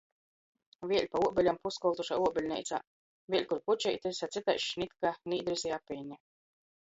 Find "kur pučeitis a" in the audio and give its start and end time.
3.51-4.31